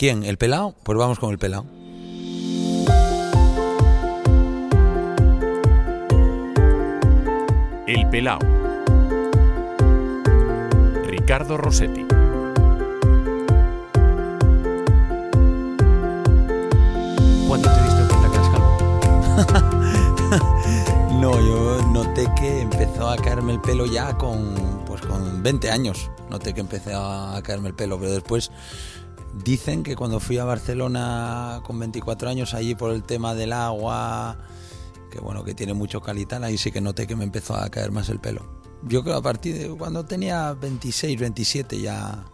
[0.00, 0.24] ¿Quién?
[0.24, 0.74] ¿El pelado?
[0.82, 1.66] Pues vamos con el pelado.
[7.86, 8.38] El Pelao.
[11.06, 12.06] Ricardo Rossetti.
[17.46, 18.78] ¿Cuándo te diste cuenta que eras calvo?
[21.20, 26.10] No, yo noté que empezó a caerme el pelo ya con, pues con 20 años.
[26.30, 28.50] Noté que empecé a caerme el pelo, pero después
[29.34, 34.38] dicen que cuando fui a Barcelona con 24 años, allí por el tema del agua,
[35.10, 37.90] que bueno, que tiene mucho calital, ahí sí que noté que me empezó a caer
[37.90, 38.60] más el pelo.
[38.82, 42.24] Yo creo a partir de cuando tenía 26, 27 ya,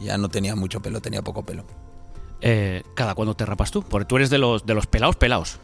[0.00, 1.64] ya no tenía mucho pelo, tenía poco pelo.
[2.40, 3.82] Eh, ¿Cada cuándo te rapas tú?
[3.82, 5.58] Porque tú eres de los, de los pelados pelados.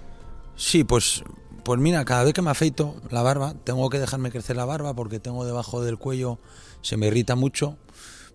[0.55, 1.25] Sí, pues,
[1.65, 4.95] pues mira, cada vez que me afeito la barba, tengo que dejarme crecer la barba
[4.95, 6.39] porque tengo debajo del cuello,
[6.80, 7.77] se me irrita mucho,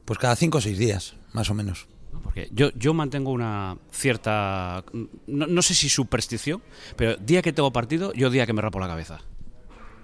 [0.04, 1.88] pues cada cinco o seis días, más o menos.
[2.22, 4.84] Porque yo, yo mantengo una cierta,
[5.28, 6.62] no, no sé si superstición,
[6.96, 9.22] pero día que tengo partido, yo día que me rapo la cabeza.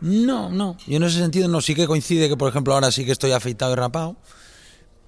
[0.02, 3.06] No, no, yo en ese sentido no, sí que coincide que por ejemplo ahora sí
[3.06, 4.16] que estoy afeitado y rapado,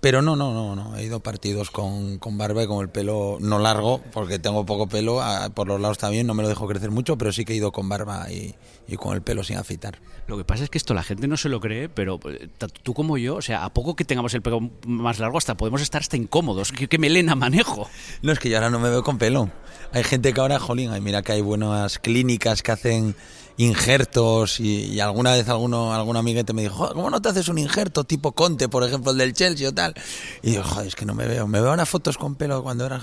[0.01, 3.37] pero no, no, no, no, he ido partidos con, con barba y con el pelo
[3.39, 5.21] no largo, porque tengo poco pelo,
[5.53, 7.71] por los lados también, no me lo dejo crecer mucho, pero sí que he ido
[7.71, 8.55] con barba y,
[8.87, 9.99] y con el pelo sin afeitar.
[10.25, 12.81] Lo que pasa es que esto la gente no se lo cree, pero eh, tanto
[12.81, 15.81] tú como yo, o sea, a poco que tengamos el pelo más largo, hasta podemos
[15.81, 16.71] estar hasta incómodos.
[16.71, 17.87] ¿Qué, qué melena manejo?
[18.23, 19.51] No, es que yo ahora no me veo con pelo.
[19.93, 23.15] Hay gente que ahora, jolín, ay, mira que hay buenas clínicas que hacen
[23.57, 27.47] injertos y, y alguna vez alguno, algún amiguete me dijo, "Joder, ¿cómo no te haces
[27.47, 29.93] un injerto tipo Conte, por ejemplo, el del Chelsea o tal?
[30.41, 31.47] Y digo, joder, es que no me veo.
[31.47, 33.01] Me veo unas fotos con pelo cuando era,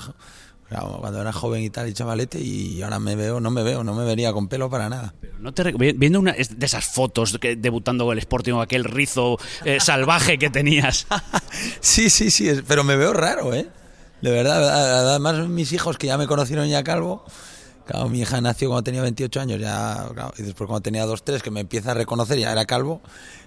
[0.68, 3.94] cuando era joven y tal, y chavalete, y ahora me veo, no me veo, no
[3.94, 5.14] me vería con pelo para nada.
[5.20, 8.84] Pero no te viendo una de esas fotos que, debutando con el Sporting o aquel
[8.84, 11.06] rizo eh, salvaje que tenías.
[11.80, 13.68] Sí, sí, sí, pero me veo raro, ¿eh?
[14.20, 17.24] De verdad, además mis hijos que ya me conocieron ya calvo,
[17.88, 20.08] claro, mi hija nació cuando tenía 28 años, ya,
[20.38, 23.00] y después cuando tenía 2, 3, que me empieza a reconocer, ya era calvo,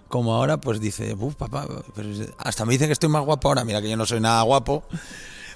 [0.10, 1.66] como ahora, pues dice, uff, papá,
[1.96, 4.20] pero es- hasta me dicen que estoy más guapo ahora, mira que yo no soy
[4.20, 4.84] nada guapo,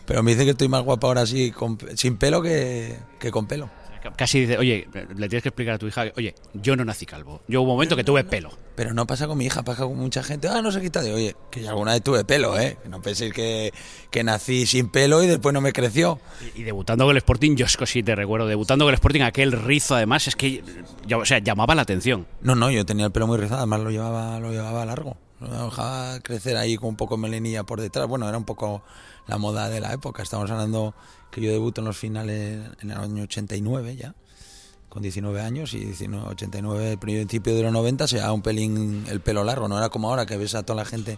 [0.06, 2.98] pero me dicen que estoy más guapo ahora sí, con- sin pelo que
[3.32, 3.70] con pelo.
[4.18, 7.42] Casi dice, oye, le tienes que explicar a tu hija, oye, yo no nací calvo.
[7.48, 8.52] Yo hubo un momento que tuve pelo.
[8.76, 10.48] Pero no pasa con mi hija, pasa con mucha gente.
[10.50, 12.78] Ah, no se quita de, oye, que yo alguna vez tuve pelo, ¿eh?
[12.84, 13.74] Que no penséis que,
[14.12, 16.20] que nací sin pelo y después no me creció.
[16.56, 18.96] Y, y debutando con el Sporting, yo es que sí te recuerdo, debutando con el
[18.96, 20.62] Sporting, aquel rizo además, es que,
[21.08, 22.28] ya- o sea, llamaba la atención.
[22.42, 25.16] No, no, yo tenía el pelo muy rizado, además lo llevaba, lo llevaba largo.
[25.40, 28.08] Lo dejaba crecer ahí con un poco de melenilla por detrás.
[28.08, 28.84] Bueno, era un poco
[29.28, 30.24] la moda de la época.
[30.24, 30.94] Estamos hablando
[31.32, 34.16] que yo debuto en los finales en el año 89 ya,
[34.90, 39.06] con 19 años, y 19, 89, el principio de los 90 se llevaba un pelín
[39.10, 39.68] el pelo largo.
[39.68, 41.18] No era como ahora que ves a toda la gente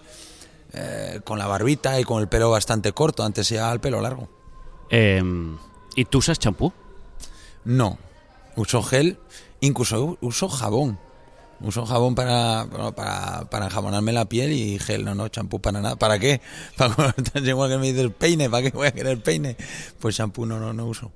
[0.74, 3.24] eh, con la barbita y con el pelo bastante corto.
[3.24, 4.30] Antes se llevaba el pelo largo.
[4.90, 5.22] Eh,
[5.96, 6.74] ¿Y tú usas champú?
[7.66, 7.98] No,
[8.56, 9.20] uso gel,
[9.60, 11.00] incluso uso jabón.
[11.60, 15.96] Uso jabón para, para, para enjabonarme la piel y gel, no, no, champú para nada.
[15.96, 16.42] ¿Para qué?
[16.78, 16.94] Para
[17.44, 19.58] igual que me dices peine, ¿para qué voy a querer peine?
[20.00, 21.12] Pues champú no, no, no uso.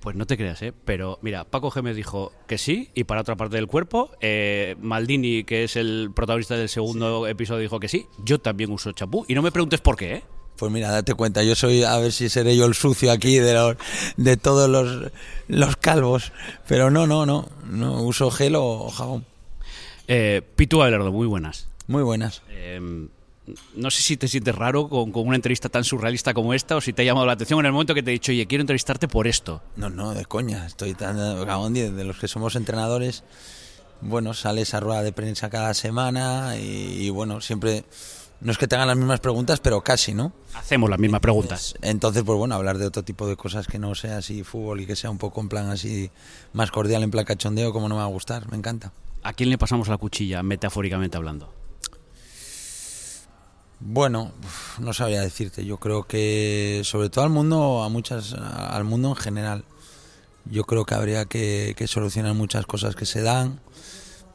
[0.00, 0.72] Pues no te creas, ¿eh?
[0.84, 4.76] Pero mira, Paco G me dijo que sí, y para otra parte del cuerpo, eh,
[4.80, 8.06] Maldini, que es el protagonista del segundo episodio, dijo que sí.
[8.24, 10.22] Yo también uso champú, y no me preguntes por qué, ¿eh?
[10.56, 13.52] Pues mira, date cuenta, yo soy, a ver si seré yo el sucio aquí de,
[13.52, 13.76] los,
[14.16, 15.12] de todos los,
[15.48, 16.32] los calvos.
[16.66, 19.26] Pero no, no, no, no, uso gel o jabón.
[20.08, 21.68] Eh, Pitu Abelardo, muy buenas.
[21.86, 22.42] Muy buenas.
[22.50, 23.08] Eh,
[23.74, 26.80] no sé si te sientes raro con, con una entrevista tan surrealista como esta o
[26.80, 28.62] si te ha llamado la atención en el momento que te he dicho, oye, quiero
[28.62, 29.62] entrevistarte por esto.
[29.76, 30.66] No, no, de coña.
[30.66, 31.16] Estoy tan.
[31.44, 33.24] Gabón, de los que somos entrenadores,
[34.00, 37.84] bueno, sale esa rueda de prensa cada semana y, y, bueno, siempre.
[38.38, 40.30] No es que tengan las mismas preguntas, pero casi, ¿no?
[40.52, 41.74] Hacemos las mismas preguntas.
[41.80, 44.86] Entonces, pues bueno, hablar de otro tipo de cosas que no sea así fútbol y
[44.86, 46.10] que sea un poco en plan así
[46.52, 48.92] más cordial, en plan cachondeo, como no me va a gustar, me encanta.
[49.26, 51.52] ¿A quién le pasamos la cuchilla, metafóricamente hablando?
[53.80, 54.30] Bueno,
[54.78, 55.64] no sabría decirte.
[55.64, 59.64] Yo creo que, sobre todo al mundo, a muchas, al mundo en general,
[60.44, 63.58] yo creo que habría que, que solucionar muchas cosas que se dan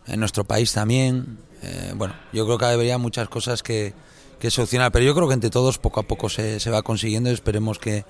[0.07, 1.37] en nuestro país también.
[1.61, 3.93] Eh, bueno, yo creo que habría muchas cosas que,
[4.39, 7.29] que solucionar, pero yo creo que entre todos poco a poco se, se va consiguiendo
[7.29, 8.03] y esperemos que,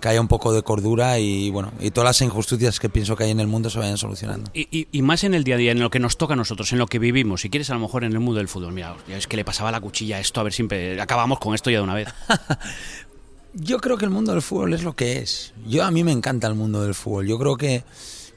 [0.00, 3.24] que haya un poco de cordura y bueno y todas las injusticias que pienso que
[3.24, 4.50] hay en el mundo se vayan solucionando.
[4.54, 6.36] Y, y- y más en el día a día, en lo que nos toca a
[6.36, 7.40] nosotros, en lo que vivimos.
[7.40, 8.72] Si quieres, a lo mejor en el mundo del fútbol.
[8.72, 11.00] Mira, es que le pasaba la cuchilla a esto, a ver siempre.
[11.00, 12.08] Acabamos con esto ya de una vez.
[13.54, 15.52] Yo creo que el mundo del fútbol es lo que es.
[15.66, 17.26] Yo a mí me encanta el mundo del fútbol.
[17.26, 17.82] Yo creo que,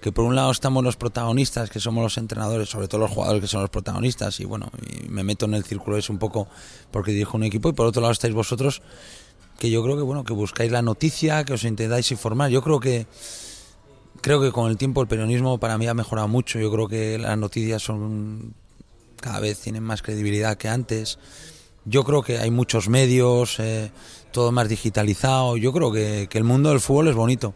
[0.01, 3.41] que por un lado estamos los protagonistas, que somos los entrenadores, sobre todo los jugadores
[3.41, 4.71] que son los protagonistas, y bueno,
[5.05, 6.47] y me meto en el círculo es un poco
[6.91, 8.81] porque dirijo un equipo, y por otro lado estáis vosotros,
[9.61, 12.49] que yo creo que bueno que buscáis la noticia, que os intentáis informar.
[12.49, 13.05] Yo creo que
[14.19, 16.57] creo que con el tiempo el periodismo para mí ha mejorado mucho.
[16.59, 18.55] Yo creo que las noticias son
[19.17, 21.19] cada vez tienen más credibilidad que antes.
[21.85, 23.91] Yo creo que hay muchos medios, eh,
[24.31, 25.57] todo más digitalizado.
[25.57, 27.53] Yo creo que, que el mundo del fútbol es bonito.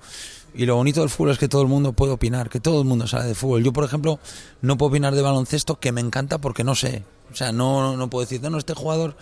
[0.53, 2.87] Y lo bonito del fútbol es que todo el mundo puede opinar, que todo el
[2.87, 3.63] mundo sabe de fútbol.
[3.63, 4.19] Yo, por ejemplo,
[4.61, 7.03] no puedo opinar de baloncesto, que me encanta porque no sé.
[7.31, 9.17] O sea, no, no puedo decir, no, este jugador,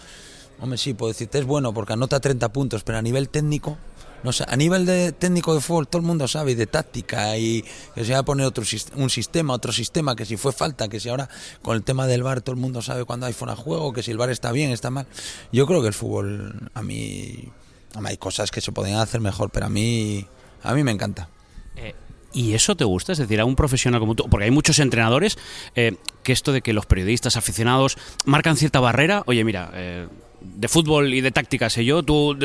[0.64, 3.78] hombre, sí, puedo decirte, es bueno porque anota 30 puntos, pero a nivel técnico,
[4.24, 7.38] no sé, a nivel de técnico de fútbol todo el mundo sabe, y de táctica,
[7.38, 8.64] y que se va a poner otro,
[8.96, 11.28] un sistema, otro sistema, que si fue falta, que si ahora
[11.62, 14.04] con el tema del bar todo el mundo sabe cuándo hay fuera de juego, que
[14.04, 15.06] si el bar está bien, está mal.
[15.52, 17.52] Yo creo que el fútbol, a mí,
[17.94, 20.26] a mí hay cosas que se podrían hacer mejor, pero a mí
[20.64, 21.30] a mí me encanta.
[21.76, 21.94] Eh,
[22.32, 23.12] ¿Y eso te gusta?
[23.12, 25.38] Es decir, a un profesional como tú, porque hay muchos entrenadores
[25.76, 30.08] eh, que esto de que los periodistas aficionados marcan cierta barrera, oye, mira, eh,
[30.44, 32.38] de fútbol y de táctica sé yo, tú,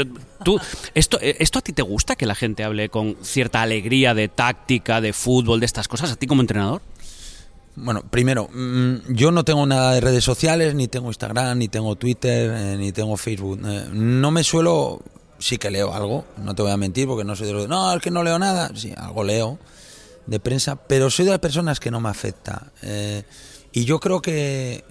[0.45, 0.61] tú
[0.95, 4.29] esto, eh, ¿esto a ti te gusta que la gente hable con cierta alegría de
[4.29, 6.83] táctica, de fútbol, de estas cosas, a ti como entrenador?
[7.77, 11.95] Bueno, primero, mm, yo no tengo nada de redes sociales, ni tengo Instagram, ni tengo
[11.97, 13.61] Twitter, eh, ni tengo Facebook.
[13.65, 15.01] Eh, no me suelo,
[15.39, 17.93] sí que leo algo, no te voy a mentir, porque no soy de los no,
[17.95, 19.59] es que no leo nada, sí, algo leo
[20.27, 22.73] de prensa, pero soy de las personas que no me afecta.
[23.73, 24.85] Y yo creo que,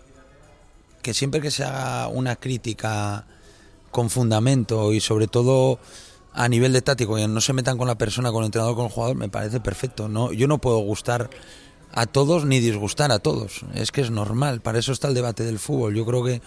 [1.02, 3.26] que siempre que se haga una crítica
[3.92, 5.80] con fundamento y sobre todo
[6.34, 8.86] a nivel de táctico, que no se metan con la persona, con el entrenador, con
[8.86, 10.08] el jugador, me parece perfecto.
[10.08, 11.32] No, yo no puedo gustar
[11.92, 13.62] a todos ni disgustar a todos.
[13.74, 15.96] Es que es normal, para eso está el debate del fútbol.
[15.96, 16.42] Yo creo que,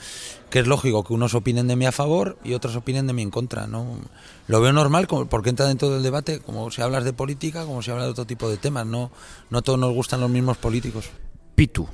[0.49, 3.23] que es lógico que unos opinen de mí a favor y otros opinen de mí
[3.23, 3.67] en contra.
[3.67, 3.99] ¿no?
[4.47, 7.91] Lo veo normal porque entra dentro del debate, como si hablas de política, como si
[7.91, 8.87] hablas de otro tipo de temas.
[8.87, 9.11] No,
[9.51, 11.11] no todos nos gustan los mismos políticos.
[11.57, 11.89] Pitu.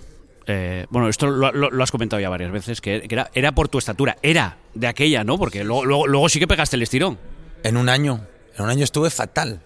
[0.47, 3.69] Eh, bueno, esto lo, lo- lo has comentado ya varias veces, que, era, era por
[3.69, 5.39] tu estatura, era de aquella, ¿no?
[5.39, 7.19] Porque luego, luego, luego sí que pegaste el estirón.
[7.65, 8.25] En un año,
[8.57, 9.61] en un año estuve fatal.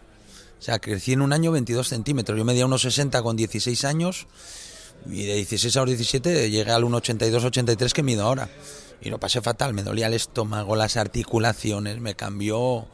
[0.59, 2.39] O sea, crecí en un año 22 centímetros.
[2.39, 4.27] Yo medía unos 60 con 16 años
[5.07, 8.49] y de 16 a los 17 llegué al 1,82, 83 que mido ahora.
[9.03, 12.87] Y lo pasé fatal, me dolía el estómago, las articulaciones, me cambió...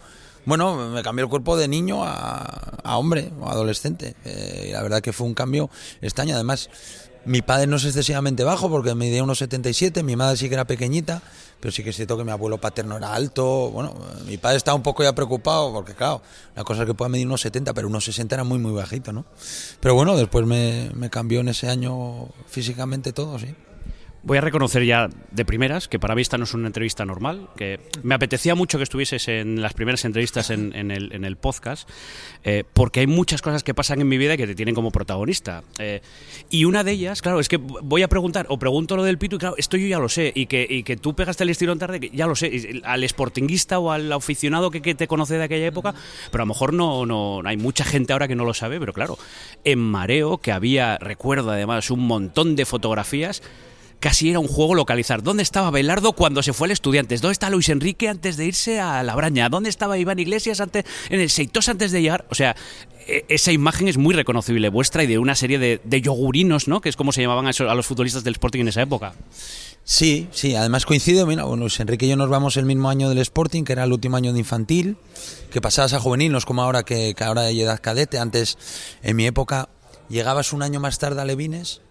[0.45, 4.15] Bueno, me cambió el cuerpo de niño a, a hombre o adolescente.
[4.25, 5.69] Eh, y la verdad que fue un cambio
[6.01, 6.37] extraño.
[6.37, 6.71] Además,
[7.27, 10.65] mi padre no es excesivamente bajo porque medía unos 77, mi madre sí que era
[10.65, 11.23] pequeñita,
[11.61, 13.71] pero sí que es cierto que mi abuelo paterno era alto.
[13.71, 13.95] Bueno,
[14.27, 16.23] mi padre estaba un poco ya preocupado porque, claro,
[16.55, 19.13] la cosa es que pueda medir unos 70, pero unos 60 era muy, muy bajito,
[19.13, 19.25] ¿no?
[19.81, 23.55] Pero bueno, después me, me cambió en ese año físicamente todo, sí.
[24.27, 27.49] Voy a reconocer ya de primeras que para mí esta no es una entrevista normal,
[27.57, 31.37] que me apetecía mucho que estuvieses en las primeras entrevistas en, en el, en el
[31.37, 31.89] podcast,
[32.43, 35.63] eh, porque hay muchas cosas que pasan en mi vida que te tienen como protagonista.
[35.79, 36.01] Eh,
[36.51, 39.37] y una de ellas, claro, es que voy a preguntar, o pregunto lo del Pitu,
[39.37, 41.79] y claro, esto yo ya lo sé, y que, y que tú pegaste el estirón
[41.79, 45.39] tarde, que ya lo sé, y al sportinguista o al aficionado que, que te conoce
[45.39, 45.95] de aquella época,
[46.33, 48.93] pero a lo mejor no, no hay mucha gente ahora que no lo sabe, pero
[48.93, 49.19] claro,
[49.63, 53.41] en Mareo, que había, recuerdo además, un montón de fotografías,
[54.01, 55.23] casi era un juego localizar.
[55.23, 57.21] ¿Dónde estaba Belardo cuando se fue al Estudiantes?
[57.21, 59.49] ¿Dónde está Luis Enrique antes de irse a La Braña?
[59.49, 62.27] ¿Dónde estaba Iván Iglesias antes, en el Seitos antes de llegar?
[62.31, 62.57] O sea,
[63.07, 66.81] e- esa imagen es muy reconocible vuestra y de una serie de, yogurinos, ¿no?
[66.81, 69.15] Que es como se llamaban a los futbolistas del Sporting en esa época.
[69.85, 73.09] Sí, sí, además coincide, mira, bueno, Luis Enrique y yo nos vamos el mismo año
[73.09, 74.97] del Sporting, que era el último año de infantil,
[75.53, 78.59] que pasabas a juvenil, no es como ahora que, que ahora hay edad cadete, antes,
[79.05, 79.69] en mi época,
[80.09, 81.83] llegabas un año más tarde a Levines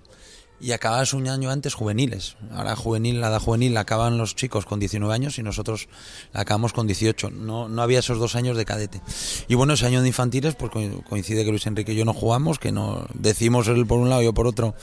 [0.59, 2.37] y acababas un año antes juveniles.
[2.51, 5.87] Ahora juvenil, la edad juvenil la acaban los chicos con 19 años y nosotros
[6.33, 7.29] la acabamos con 18.
[7.29, 9.01] No, no había esos dos años de cadete.
[9.47, 12.13] Y bueno, ese año de infantiles, pues co- coincide que Luis Enrique y yo no
[12.13, 14.75] jugamos, que no decimos él por un lado y yo por otro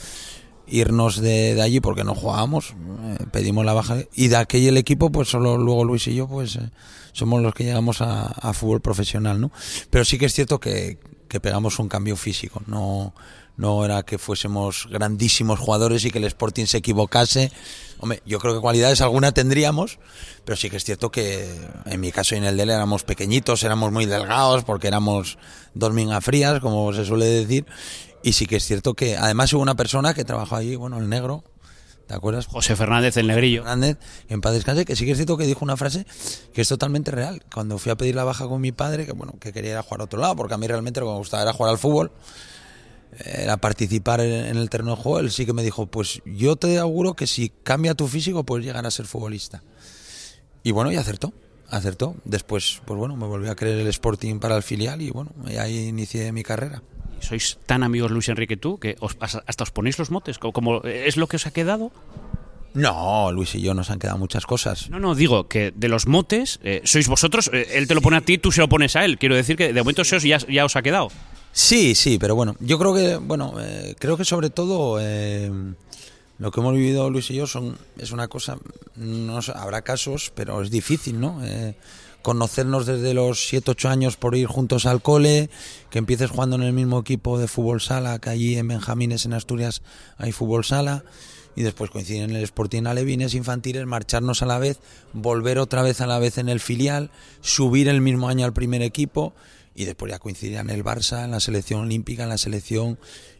[0.65, 5.11] irnos de, de allí porque no jugábamos, eh, pedimos la baja y de aquel equipo
[5.11, 6.69] pues solo luego Luis y yo pues eh,
[7.11, 9.51] somos los que llegamos a, a fútbol profesional, ¿no?
[9.89, 13.13] Pero sí que es cierto que, que pegamos un cambio físico, no
[13.55, 17.51] no era que fuésemos grandísimos jugadores y que el Sporting se equivocase.
[17.99, 19.99] Hombre, yo creo que cualidades alguna tendríamos,
[20.43, 21.47] pero sí que es cierto que
[21.85, 25.37] en mi caso y en el de él éramos pequeñitos, éramos muy delgados porque éramos
[25.73, 27.65] dos mingas frías, como se suele decir.
[28.23, 31.09] Y sí que es cierto que además hubo una persona que trabajó allí, bueno, el
[31.09, 31.43] negro,
[32.07, 32.47] ¿te acuerdas?
[32.47, 33.63] José Fernández, el negrillo.
[33.63, 33.97] Fernández,
[34.29, 36.05] en paz descanse, que sí que es cierto que dijo una frase
[36.53, 37.43] que es totalmente real.
[37.53, 39.83] Cuando fui a pedir la baja con mi padre, que bueno, que quería ir a
[39.83, 41.77] jugar a otro lado, porque a mí realmente lo que me gustaba era jugar al
[41.77, 42.11] fútbol,
[43.23, 46.77] era participar en, el terreno de juego, él sí que me dijo, pues yo te
[46.79, 49.63] auguro que si cambia tu físico puedes llegar a ser futbolista.
[50.63, 51.33] Y bueno, y acertó,
[51.69, 52.15] acertó.
[52.25, 55.57] Después, pues bueno, me volví a creer el Sporting para el filial y bueno, y
[55.57, 56.81] ahí inicié mi carrera.
[57.19, 61.15] Sois tan amigos Luis Enrique tú que os- hasta os ponéis los motes, como, es
[61.17, 61.91] lo que os ha quedado.
[62.73, 64.89] No, Luis y yo nos han quedado muchas cosas.
[64.89, 68.17] No, no, digo que de los motes, eh, sois vosotros, eh, él te lo pone
[68.17, 69.19] a ti, tú se lo pones a él.
[69.19, 71.09] Quiero decir que de momento eso ya, ya os ha quedado.
[71.55, 75.51] Sí, sí, pero bueno, yo creo que, bueno, eh, creo que sobre todo eh,
[76.39, 78.57] lo que hemos vivido Luis y yo son, es una cosa,
[78.95, 81.45] no sé, habrá casos, pero es difícil, ¿no?
[81.45, 81.75] Eh,
[82.23, 85.51] conocernos desde los 7, 8 años por ir juntos al cole,
[85.91, 89.33] que empieces jugando en el mismo equipo de fútbol sala, que allí en Benjamines, en
[89.33, 89.83] Asturias,
[90.17, 91.03] hay fútbol sala,
[91.55, 94.79] y después coincidir en el Sporting Alevines infantiles, marcharnos a la vez,
[95.13, 98.81] volver otra vez a la vez en el filial, subir el mismo año al primer
[98.81, 99.35] equipo,
[99.75, 102.97] y después ya coincidir en el Barça, en la selección olímpica, en la selección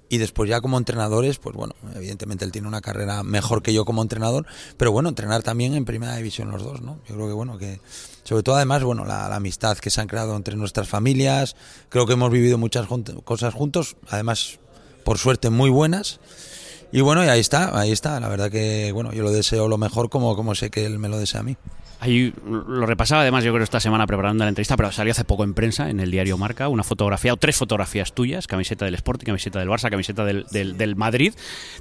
[0.10, 3.84] y después ya como entrenadores, pues bueno, evidentemente él tiene una carrera mejor que yo
[3.84, 4.46] como entrenador,
[4.78, 7.00] pero bueno, entrenar también en primera división los dos, ¿no?
[7.08, 7.82] Yo creo que bueno, que
[8.24, 11.56] sobre todo además, bueno, la, amistad que se han creado entre nuestras familias,
[11.90, 12.88] creo que hemos vivido muchas
[13.24, 14.60] cosas juntos, además,
[15.04, 16.20] por suerte, muy buenas.
[16.92, 18.20] Y bueno, y ahí está, ahí está.
[18.20, 21.10] La verdad que, bueno, yo lo deseo lo mejor como, como sé que él me
[21.10, 21.58] lo desea a mí.
[22.04, 25.46] Ahí lo repasaba además yo creo esta semana preparando la entrevista, pero salió hace poco
[25.46, 29.26] en prensa, en el diario Marca, una fotografía o tres fotografías tuyas, camiseta del Sporting,
[29.26, 31.34] camiseta del Barça, camiseta del, del, del Madrid.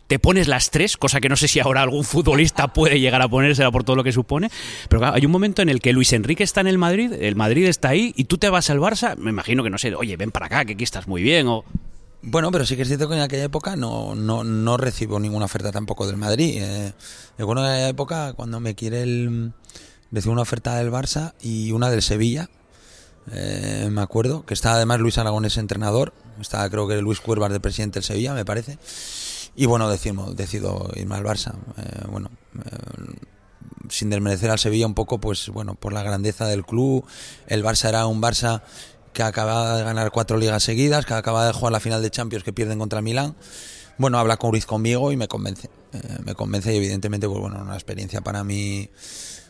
[0.06, 3.26] Te pones las tres, cosa que no sé si ahora algún futbolista puede llegar a
[3.26, 4.48] ponérsela por todo lo que supone,
[4.88, 7.34] pero claro, hay un momento en el que Luis Enrique está en el Madrid, el
[7.34, 10.16] Madrid está ahí y tú te vas al Barça, me imagino que no sé, oye,
[10.16, 11.64] ven para acá, que aquí estás muy bien o...
[12.22, 15.46] Bueno, pero sí que es cierto que en aquella época no, no, no recibo ninguna
[15.46, 16.62] oferta tampoco del Madrid.
[16.62, 16.92] Eh,
[17.36, 19.52] recuerdo en aquella época cuando me quiere el...
[20.12, 22.50] Recibo una oferta del Barça y una del Sevilla.
[23.32, 26.12] Eh, me acuerdo que estaba además Luis Aragonés entrenador.
[26.38, 28.78] Estaba creo que Luis Cuervas de presidente del Sevilla, me parece.
[29.56, 31.54] Y bueno, decimos, decido irme al Barça.
[31.78, 33.14] Eh, bueno, eh,
[33.88, 37.06] sin desmerecer al Sevilla un poco, pues bueno, por la grandeza del club.
[37.46, 38.60] El Barça era un Barça
[39.14, 42.44] que acababa de ganar cuatro ligas seguidas, que acaba de jugar la final de Champions
[42.44, 43.34] que pierden contra Milán.
[43.96, 45.70] Bueno, habla con Ruiz conmigo y me convence.
[46.24, 48.90] Me convence y evidentemente, pues bueno, una experiencia para mí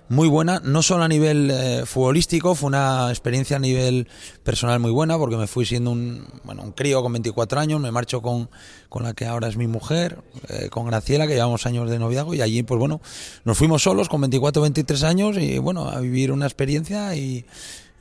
[0.09, 4.09] muy buena, no solo a nivel eh, futbolístico, fue una experiencia a nivel
[4.42, 7.90] personal muy buena, porque me fui siendo un, bueno, un crío con 24 años, me
[7.90, 8.50] marcho con,
[8.88, 10.18] con la que ahora es mi mujer,
[10.49, 13.00] eh, con Graciela, que llevamos años de noviazgo, y allí, pues bueno,
[13.44, 17.44] nos fuimos solos con 24, 23 años, y bueno, a vivir una experiencia y,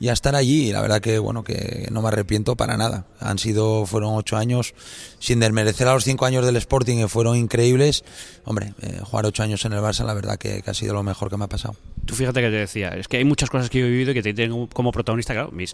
[0.02, 0.68] y a estar allí.
[0.68, 3.06] Y la verdad que bueno que no me arrepiento para nada.
[3.20, 4.74] Han sido fueron ocho años
[5.20, 8.02] sin desmerecer a los cinco años del Sporting que fueron increíbles.
[8.44, 11.30] Hombre, eh, jugar ocho años en el Barça la verdad que, ha sido lo mejor
[11.30, 11.76] que me ha pasado.
[12.04, 14.14] Tú fíjate que te decía, es que hay muchas cosas que yo he vivido y
[14.14, 15.72] que te tienen como protagonista, claro, mis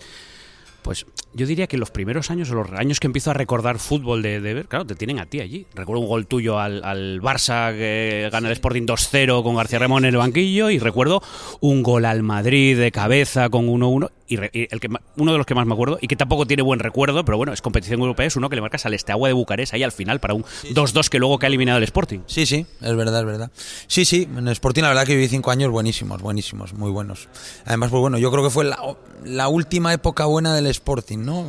[0.82, 4.23] pues yo diría que los primeros años o los años que empiezo a recordar fútbol
[4.23, 5.66] de, de, ver, claro, te tienen a ti allí.
[5.75, 10.04] Recuerdo un gol tuyo al, al Barça que gana el Sporting 2-0 con García Ramón
[10.04, 11.23] en el banquillo y recuerdo
[11.61, 15.38] un gol al Madrid de cabeza con 1-1 y, re, y, el que uno de
[15.38, 18.00] los que más me acuerdo y que tampoco tiene buen recuerdo, pero bueno, es competición
[18.00, 20.42] europea, es uno que le marcas al Esteagua de Bucarest ahí al final para un
[20.42, 21.11] 2-2 sí.
[21.11, 22.20] que luego que ha eliminado el Sporting.
[22.26, 23.50] Sí, sí, es verdad, es verdad.
[23.87, 27.28] Sí, sí, en el Sporting la verdad que viví cinco años buenísimos, buenísimos, muy buenos.
[27.64, 28.78] Además, pues bueno, yo creo que fue la,
[29.25, 31.46] la última época buena del Sporting, ¿no?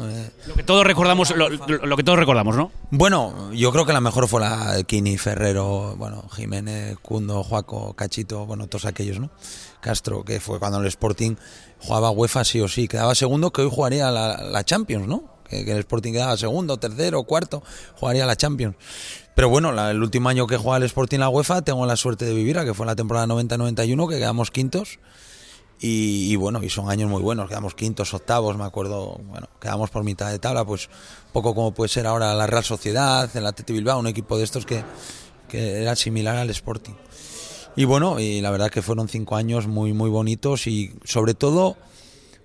[0.48, 2.72] Lo que todos recordamos, lo, lo, que todos recordamos, ¿no?
[2.92, 7.94] Bueno, yo creo que la mejor fue la de Kini, Ferrero, bueno, Jiménez, Cundo, Juaco,
[7.94, 9.30] Cachito, bueno, todos aquellos, ¿no?
[9.82, 11.36] Castro, que fue cuando el Sporting
[11.80, 15.24] jugaba UEFA sí o sí, quedaba segundo, que hoy jugaría la, la Champions, ¿no?
[15.48, 17.64] Que, que, el Sporting quedaba segundo, tercero, cuarto,
[17.96, 18.76] jugaría la Champions.
[19.36, 22.26] Pero bueno, la, el último año que juega el Sporting la UEFA tengo la suerte
[22.26, 25.00] de vivir, que fue la temporada 90-91, que quedamos quintos.
[25.82, 30.04] Y, bueno, y son años muy buenos, quedamos quintos, octavos, me acuerdo, bueno, quedamos por
[30.04, 30.90] mitad de tabla, pues
[31.32, 34.66] poco como puede ser ahora la Real Sociedad, el Atleti Bilbao, un equipo de estos
[34.66, 34.84] que,
[35.48, 36.96] que era similar al Sporting.
[37.78, 41.78] Y bueno, y la verdad que fueron cinco años muy, muy bonitos y sobre todo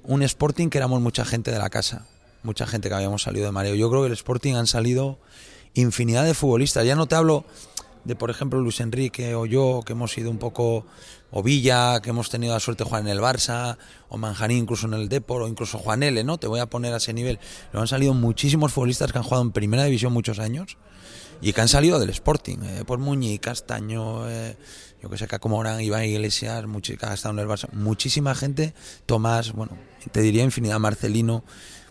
[0.05, 2.07] un Sporting que éramos mucha gente de la casa,
[2.45, 3.75] mucha gente que habíamos salido de mareo.
[3.75, 5.19] Yo creo que el Sporting han salido
[5.75, 6.87] infinidad de futbolistas.
[6.87, 7.45] Ya no te hablo
[8.05, 10.87] de, por ejemplo, Luis Enrique o yo, que hemos sido un poco,
[11.31, 13.77] o Villa, que hemos tenido la suerte de jugar en el Barça,
[14.09, 16.39] o Manjarín incluso en el Depor, o incluso Juan L, ¿no?
[16.39, 17.39] Te voy a poner a ese nivel.
[17.71, 20.77] Pero han salido muchísimos futbolistas que han jugado en primera división muchos años
[21.41, 22.59] y que han salido del Sporting.
[22.63, 24.57] Eh, por Muñiz, Castaño, eh,
[25.03, 27.71] yo que sé, Caco Morán, Iván Iglesias, que ha estado en el Barça.
[27.73, 28.75] Muchísima gente,
[29.07, 29.77] Tomás, bueno,
[30.13, 31.45] te diría infinidad, Marcelino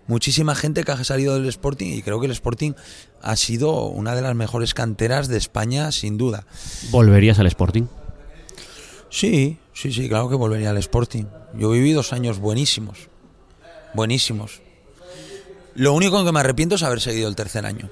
[0.08, 2.74] muchísima gente que ha salido del Sporting y creo que el Sporting
[3.22, 6.46] ha sido una de las mejores canteras de España sin duda.
[6.92, 7.84] ¿Volverías al Sporting?
[9.10, 11.26] Sí, sí, sí, claro que volvería al Sporting.
[11.58, 13.10] Yo viví dos años buenísimos,
[13.94, 14.62] buenísimos.
[15.76, 17.90] Lo único en que me arrepiento es haber seguido el tercer año.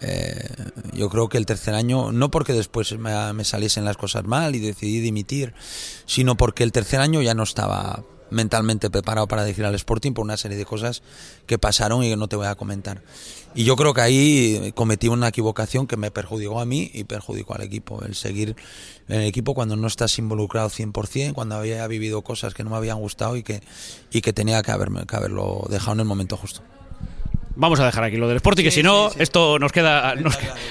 [0.00, 0.48] Eh,
[0.94, 4.56] yo creo que el tercer año, no porque después me, me, saliesen las cosas mal
[4.56, 5.54] y decidí dimitir,
[6.06, 10.24] sino porque el tercer año ya no estaba mentalmente preparado para dirigir al Sporting por
[10.24, 11.02] una serie de cosas
[11.46, 13.02] que pasaron y que no te voy a comentar.
[13.54, 17.54] Y yo creo que ahí cometí una equivocación que me perjudicó a mí y perjudicó
[17.54, 18.02] al equipo.
[18.02, 18.56] El seguir
[19.08, 22.76] en el equipo cuando no estás involucrado 100%, cuando había vivido cosas que no me
[22.76, 23.62] habían gustado y que,
[24.10, 26.62] y que tenía que, haberme, que haberlo dejado en el momento justo.
[27.54, 30.14] Vamos a dejar aquí lo del Sporting, que si no, esto nos queda,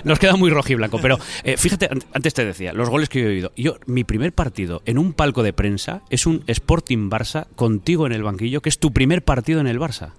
[0.03, 0.99] nos, queda muy rojiblanco.
[0.99, 3.51] Pero eh, fíjate, antes te decía, los goles que yo he oído.
[3.55, 8.13] Yo, mi primer partido en un palco de prensa es un Sporting Barça contigo en
[8.13, 10.13] el banquillo, que es tu primer partido en el Barça.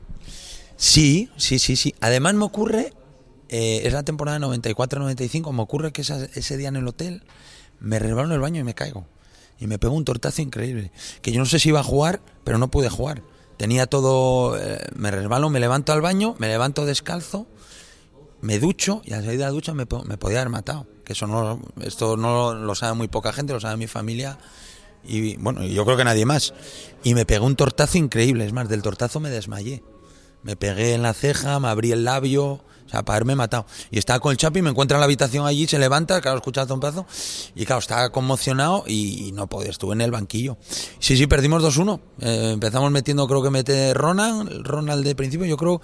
[0.76, 1.94] Sí, sí, sí, sí.
[2.00, 2.92] Además me ocurre,
[3.48, 7.24] eh, es la temporada 94-95, me ocurre que ese día en el hotel
[7.80, 9.06] me resbalo en el baño y me caigo.
[9.58, 10.92] Y me pego un tortazo increíble.
[11.22, 13.22] Que yo no sé si iba a jugar, pero no pude jugar
[13.62, 17.46] tenía todo, eh, me resbalo, me levanto al baño, me levanto descalzo,
[18.40, 20.88] me ducho y al salir de la ducha me, podía haber matado.
[21.04, 24.36] Que eso no, esto no lo sabe muy poca gente, lo sabe mi familia
[25.04, 26.54] y bueno, yo creo que nadie más.
[27.04, 29.84] Y me pegó un tortazo increíble, es más, del tortazo me desmayé.
[30.42, 33.66] Me pegué en la ceja, me abrí el labio, sea, para haberme matado.
[33.90, 36.66] Y estaba con el Chapi, me encuentra en la habitación allí, se levanta, claro, escucha
[36.72, 37.06] un pedazo,
[37.54, 40.56] y claro, estaba conmocionado y, no podía, estuve en el banquillo.
[40.98, 42.00] Sí, sí, perdimos 2-1.
[42.20, 45.80] Eh, empezamos metiendo, creo que mete Ronald, Ronald de principio, yo creo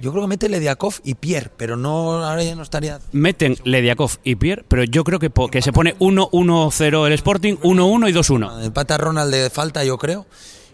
[0.00, 2.98] yo creo que mete Lediakov y Pierre, pero no ahora ya no estaría.
[3.12, 8.10] Meten Lediakov y Pierre, pero yo creo que, que se pone 1-1-0 el Sporting, 1-1
[8.10, 8.64] y 2-1.
[8.64, 10.26] Empata Ronald de falta, yo creo,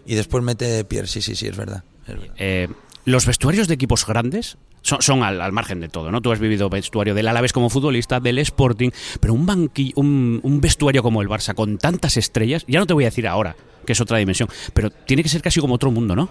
[0.05, 1.83] y después mete Pierre, sí, sí, sí, es verdad.
[2.37, 2.69] Eh,
[3.03, 6.21] los vestuarios de equipos grandes son, al, margen de todo, ¿no?
[6.21, 8.89] Tú has vivido vestuario del Alavés como futbolista, del Sporting,
[9.19, 13.03] pero un, un, un vestuario como el Barça con tantas estrellas, ya no te voy
[13.03, 16.15] a decir ahora, que es otra dimensión, pero tiene que ser casi como otro mundo,
[16.15, 16.29] ¿no?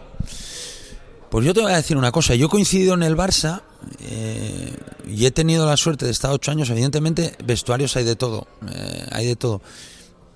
[1.30, 3.62] Pues yo te voy a decir una cosa, yo he coincidido en el Barça
[4.00, 4.74] eh,
[5.06, 9.06] y he tenido la suerte de estar ocho años, evidentemente vestuarios hay de todo, eh,
[9.10, 9.60] hay de todo,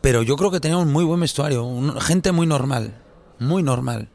[0.00, 1.66] pero yo creo que teníamos muy buen vestuario,
[2.00, 3.00] gente muy normal,
[3.38, 4.10] muy normal.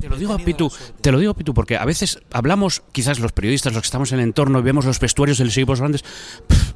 [0.00, 3.72] Te lo digo Pitu, te lo digo Pitu, porque a veces hablamos, quizás los periodistas,
[3.72, 6.04] los que estamos en el entorno vemos los vestuarios de los equipos grandes,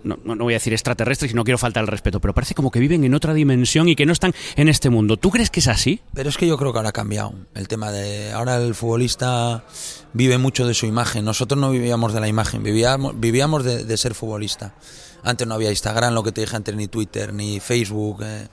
[0.04, 2.70] no, no, voy a decir extraterrestres y no quiero faltar el respeto, pero parece como
[2.70, 5.16] que viven en otra dimensión y que no están en este mundo.
[5.16, 6.00] ¿Tú crees que es así?
[6.14, 9.64] Pero es que yo creo que ahora ha cambiado el tema de ahora el futbolista
[10.12, 11.24] vive mucho de su imagen.
[11.24, 14.74] Nosotros no vivíamos de la imagen, vivíamos, vivíamos de, ser futbolista.
[15.22, 18.22] Antes no había Instagram, lo que te dije antes, ni Twitter, ni Facebook.
[18.22, 18.48] Eh.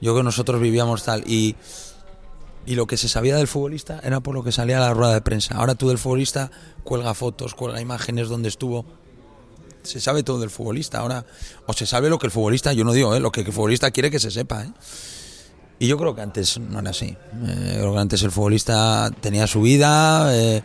[0.00, 1.56] Yo creo que nosotros vivíamos tal y
[2.66, 5.14] y lo que se sabía del futbolista era por lo que salía a la rueda
[5.14, 5.54] de prensa.
[5.54, 6.50] Ahora tú del futbolista
[6.82, 8.84] cuelga fotos, cuelga imágenes donde estuvo.
[9.84, 10.98] Se sabe todo del futbolista.
[10.98, 11.24] Ahora,
[11.66, 13.20] o se sabe lo que el futbolista, yo no digo, ¿eh?
[13.20, 14.64] lo que el futbolista quiere que se sepa.
[14.64, 14.72] ¿eh?
[15.78, 17.06] Y yo creo que antes no era así.
[17.46, 20.34] Eh, creo que antes el futbolista tenía su vida.
[20.34, 20.62] Eh,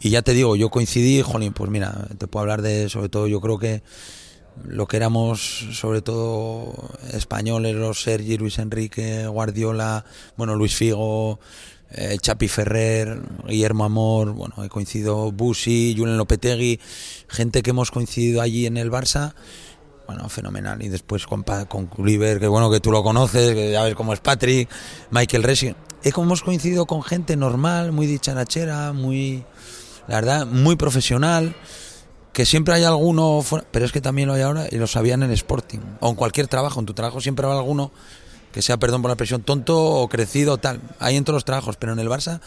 [0.00, 3.26] y ya te digo, yo coincidí, jolín, pues mira, te puedo hablar de, sobre todo,
[3.26, 3.82] yo creo que
[4.64, 10.04] lo que éramos sobre todo españoles, los Sergi, Luis Enrique, Guardiola,
[10.36, 11.40] bueno, Luis Figo,
[11.90, 16.80] eh, Chapi Ferrer, Guillermo Amor, bueno, he coincidido Busi, Julen Lopetegui,
[17.28, 19.34] gente que hemos coincidido allí en el Barça,
[20.06, 20.82] bueno, fenomenal.
[20.82, 24.12] Y después con, con Kluivert, que bueno, que tú lo conoces, que ya ves cómo
[24.12, 24.68] es Patrick,
[25.10, 25.74] Michael Resi.
[26.02, 29.44] Hemos coincidido con gente normal, muy dicharachera, muy,
[30.08, 31.54] la verdad, muy profesional
[32.32, 35.30] que siempre hay alguno, pero es que también lo hay ahora y lo sabían en
[35.32, 37.90] Sporting, o en cualquier trabajo, en tu trabajo siempre hay alguno
[38.52, 41.76] que sea, perdón por la expresión, tonto o crecido, tal, hay en todos los trabajos,
[41.76, 42.40] pero en el Barça,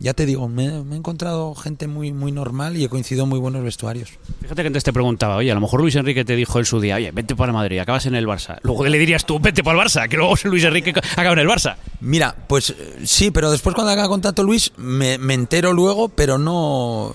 [0.00, 3.62] ya te digo, me, he encontrado gente muy, muy normal y he coincidido muy buenos
[3.62, 4.10] vestuarios.
[4.42, 6.80] Fíjate que antes te preguntaba, oye, a lo mejor Luis Enrique te dijo en su
[6.80, 8.58] día, oye, vete para Madrid, acabas en el Barça.
[8.62, 11.48] Luego le dirías tú, vete para el Barça, que luego Luis Enrique acaba en el
[11.48, 11.76] Barça.
[12.00, 16.38] Mira, pues eh, sí, pero después cuando haga contacto Luis, me, me entero luego, pero
[16.38, 17.14] no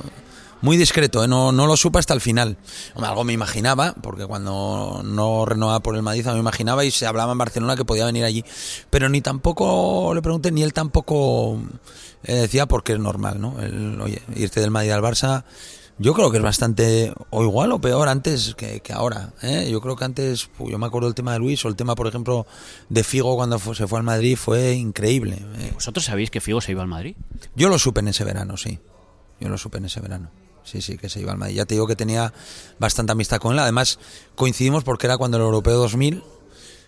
[0.61, 1.27] muy discreto, ¿eh?
[1.27, 2.57] no, no lo supe hasta el final.
[2.95, 7.31] algo me imaginaba, porque cuando no renovaba por el Madrid, me imaginaba y se hablaba
[7.31, 8.43] en Barcelona que podía venir allí.
[8.89, 11.59] Pero ni tampoco le pregunté, ni él tampoco
[12.23, 13.55] eh, decía porque es normal, ¿no?
[14.03, 15.45] oye, irte del Madrid al Barça,
[16.01, 19.33] yo creo que es bastante, o igual o peor antes que, ahora.
[19.41, 19.67] ¿eh?
[19.69, 22.07] Yo creo que antes, yo me acuerdo del tema de Luis, o el tema, por
[22.07, 22.47] ejemplo,
[22.87, 25.45] de Figo cuando se fue al Madrid, fue increíble.
[25.73, 27.17] ¿Vosotros sabéis que Figo se iba al Madrid?
[27.55, 28.79] Yo lo supe en ese verano, sí.
[29.41, 30.31] Yo lo supe en ese verano.
[30.63, 31.55] Sí, sí, que se iba al Madrid.
[31.55, 32.33] Ya te digo que tenía
[32.77, 33.59] bastante amistad con él.
[33.59, 33.99] Además,
[34.35, 36.23] coincidimos porque era cuando el Europeo 2000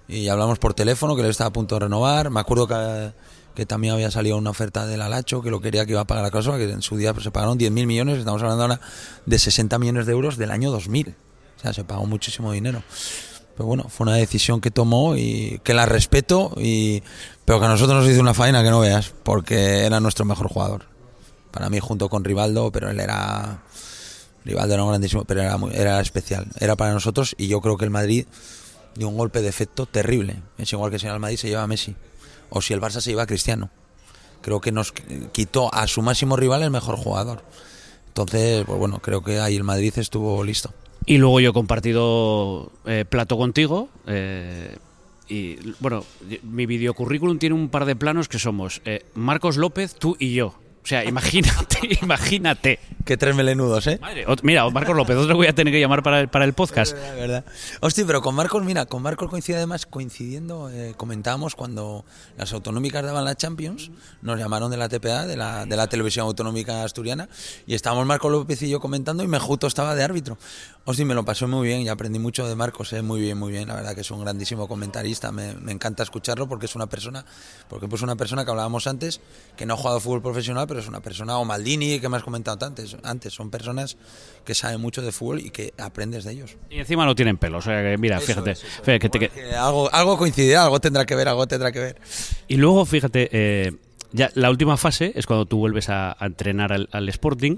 [0.07, 2.29] y hablamos por teléfono, que él estaba a punto de renovar.
[2.29, 6.01] Me acuerdo que, también había salido una oferta del Alacho, que lo quería que iba
[6.01, 8.19] a pagar la cosa, que en su día se pagaron 10.000 millones.
[8.19, 8.81] Estamos hablando ahora
[9.25, 11.10] de 60 millones de euros del año 2000.
[11.10, 12.84] O sea, se pagó muchísimo dinero.
[13.55, 17.03] Pero bueno, fue una decisión que tomó y que la respeto, y,
[17.45, 20.47] pero que a nosotros nos hizo una faena que no veas, porque era nuestro mejor
[20.47, 20.90] jugador
[21.52, 23.64] para mí junto con Rivaldo, pero él era
[24.44, 27.86] Rivaldo era un grandísimo, pero era era especial, era para nosotros y yo creo que
[27.86, 28.26] el Madrid
[28.96, 30.42] dio un golpe de efecto terrible.
[30.58, 31.96] Es igual que si el Madrid se lleva a Messi
[32.50, 33.70] o si el Barça se lleva a Cristiano.
[34.42, 34.92] creo que nos
[35.32, 37.44] quitó a su máximo rival el mejor jugador.
[38.08, 40.74] Entonces, pues bueno, creo que ahí el Madrid estuvo listo.
[41.06, 43.90] Y luego yo he compartido eh, plato contigo.
[44.08, 44.76] eh,
[45.32, 46.04] y bueno,
[46.44, 50.56] mi videocurrículum tiene un par de planos que somos eh, Marcos López, tú y yo.
[50.84, 52.80] O sea, imagínate, imagínate.
[53.06, 53.98] Que tres melenudos, ¿eh?
[54.00, 56.96] Madre, mira, Marcos López, otro voy a tener que llamar para el, para el podcast.
[56.96, 57.46] La verdad.
[57.80, 62.06] Hostia, pero con Marcos, mira, con Marcos coincide además, coincidiendo, eh, comentábamos cuando
[62.38, 63.89] las autonómicas daban la Champions,
[64.22, 67.28] nos llamaron de la TPA, de la, de la televisión autonómica asturiana,
[67.65, 70.38] y estábamos Marcos López y yo comentando y me justo estaba de árbitro.
[70.86, 73.52] Hostia, me lo pasó muy bien y aprendí mucho de Marcos, eh, muy bien, muy
[73.52, 76.88] bien, la verdad que es un grandísimo comentarista, me, me encanta escucharlo porque es una
[76.88, 77.26] persona,
[77.67, 79.22] porque pues una persona que hablábamos antes,
[79.58, 82.23] que no ha jugado fútbol profesional, pero es una persona, o Maldini, que me has
[82.23, 83.97] comentado antes, antes son personas
[84.45, 86.55] que saben mucho de fútbol y que aprendes de ellos.
[86.69, 88.51] Y encima no tienen pelo, o sea que mira, Eso fíjate.
[88.51, 91.45] es, eso fíjate que te- Bueno, que algo, algo coincidirá, algo tendrá que ver, algo
[91.45, 91.97] tendrá que ver.
[92.47, 93.73] Y luego, fíjate, eh,
[94.13, 97.57] ya la última fase es cuando tú vuelves a, a entrenar al, al Sporting.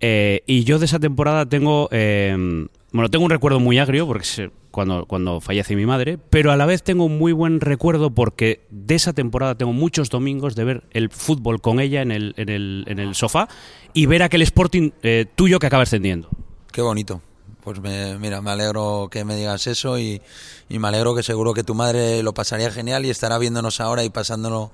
[0.00, 1.88] eh, y yo de esa temporada tengo.
[1.92, 6.18] eh, bueno, tengo un recuerdo muy agrio porque es eh, cuando, cuando fallece mi madre,
[6.30, 10.08] pero a la vez tengo un muy buen recuerdo porque de esa temporada tengo muchos
[10.08, 13.48] domingos de ver el fútbol con ella en el, en el, en el sofá
[13.92, 16.28] y ver aquel Sporting eh, tuyo que acaba ascendiendo.
[16.72, 17.20] Qué bonito.
[17.62, 20.22] Pues me, mira, me alegro que me digas eso y,
[20.68, 24.04] y me alegro que seguro que tu madre lo pasaría genial y estará viéndonos ahora
[24.04, 24.70] y pasándolo.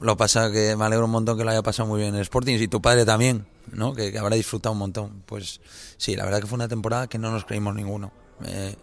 [0.00, 2.22] Lo pasa que me alegro un montón que lo haya pasado muy bien en el
[2.22, 3.92] Sporting y tu padre también, ¿no?
[3.92, 5.22] Que, habrá disfrutado un montón.
[5.26, 5.60] Pues
[5.96, 8.12] sí, la verdad que fue una temporada que no nos creímos ninguno.
[8.46, 8.76] Eh,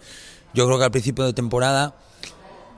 [0.53, 1.95] yo creo que al principio de temporada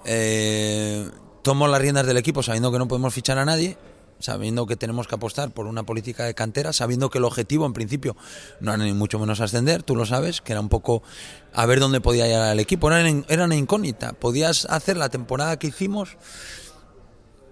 [0.05, 1.09] eh,
[1.41, 3.77] tomo las riendas del equipo sabiendo que no podemos fichar a nadie,
[4.19, 7.73] sabiendo que tenemos que apostar por una política de cantera, sabiendo que el objetivo en
[7.73, 8.15] principio
[8.59, 11.01] no era ni mucho menos ascender, tú lo sabes, que era un poco
[11.53, 15.67] a ver dónde podía llegar el equipo, era una incógnita, podías hacer la temporada que
[15.67, 16.17] hicimos,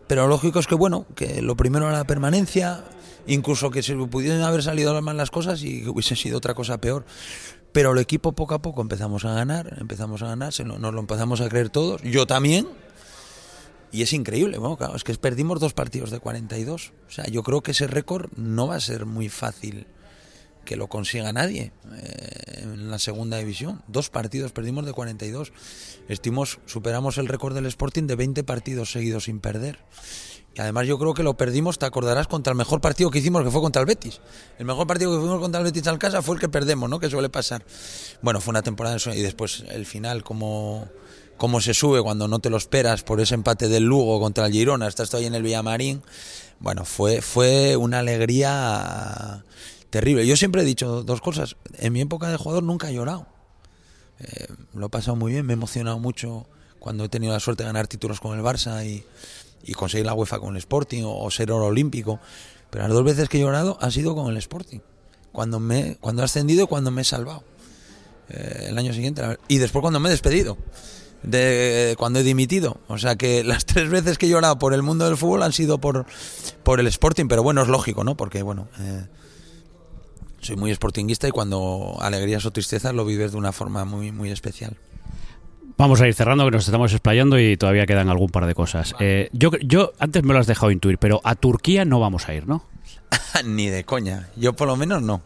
[0.08, 2.84] pero lo lógico es que bueno, que lo primero era la permanencia,
[3.28, 6.80] incluso que se pudieran haber salido mal las cosas y que hubiese sido otra cosa
[6.80, 7.06] peor.
[7.72, 11.41] Pero el equipo poco a poco empezamos a ganar, empezamos a ganar, nos lo empezamos
[11.41, 12.67] a creer todos, yo también,
[13.91, 16.93] y es increíble, bueno, claro, es que perdimos dos partidos de 42.
[17.08, 19.88] O sea, yo creo que ese récord no va a ser muy fácil
[20.67, 23.82] que lo consiga nadie eh, en la segunda división.
[23.88, 25.53] Dos partidos perdimos de 42.
[26.10, 29.80] Estimos, superamos el récord del Sporting de 20 partidos seguidos sin perder.
[30.53, 33.43] Y además yo creo que lo perdimos, te acordarás, contra el mejor partido que hicimos,
[33.43, 34.19] que fue contra el Betis.
[34.60, 36.99] El mejor partido que fuimos contra el Betis al casa fue el que perdemos, ¿no?
[36.99, 37.63] Que suele pasar.
[38.21, 39.17] Bueno, fue una temporada de.
[39.17, 40.89] Y después el final, como
[41.38, 44.51] cómo se sube cuando no te lo esperas por ese empate del Lugo contra el
[44.51, 46.01] Girona, estás ahí en el Villamarín.
[46.60, 49.45] Bueno, fue, fue una alegría
[49.89, 50.26] terrible.
[50.26, 51.56] Yo siempre he dicho dos cosas.
[51.78, 53.28] En mi época de jugador nunca he llorado.
[54.19, 56.47] Eh, lo he pasado muy bien, me he emocionado mucho
[56.80, 59.04] cuando he tenido la suerte de ganar títulos con el Barça y,
[59.73, 62.19] conseguir la UEFA con el Sporting o, ser oro olímpico.
[62.69, 64.80] Pero las dos veces que he llorado ha sido con el Sporting.
[65.32, 67.43] Cuando, me, cuando he ascendido y cuando me he salvado.
[68.30, 69.21] Eh, el año siguiente.
[69.47, 70.58] Y después cuando me he despedido.
[71.23, 72.78] De cuando he dimitido.
[72.88, 75.54] O sea que las tres veces que he llorado por el mundo del fútbol han
[75.54, 76.06] sido por,
[76.63, 77.28] por el Sporting.
[77.28, 78.15] Pero bueno, es lógico, ¿no?
[78.15, 79.06] Porque bueno, eh,
[80.47, 84.31] soy muy sportinguista y cuando alegrías o tristezas lo vives de una forma muy, muy
[84.31, 84.77] especial.
[85.77, 88.95] Vamos a ir cerrando, que nos estamos explayando y todavía quedan algún par de cosas.
[88.99, 92.33] Eh, yo, yo antes me lo has dejado intuir, pero a Turquía no vamos a
[92.33, 92.63] ir, ¿no?
[93.45, 94.29] Ni de coña.
[94.38, 95.21] Yo por lo menos no.